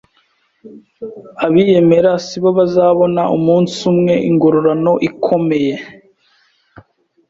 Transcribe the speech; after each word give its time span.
Abiyemera 1.45 2.11
si 2.25 2.37
bo 2.41 2.49
bazabona 2.57 3.21
umunsi 3.37 3.75
umwe 3.91 4.13
ingororano 4.29 4.93
ikomeye 5.09 5.73